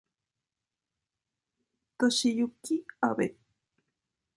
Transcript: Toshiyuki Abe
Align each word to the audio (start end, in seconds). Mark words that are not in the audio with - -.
Toshiyuki 1.97 2.75
Abe 3.07 3.25